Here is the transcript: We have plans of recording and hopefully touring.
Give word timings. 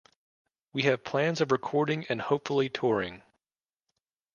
We 0.73 0.81
have 0.81 1.03
plans 1.03 1.41
of 1.41 1.51
recording 1.51 2.07
and 2.09 2.19
hopefully 2.23 2.69
touring. 2.69 3.21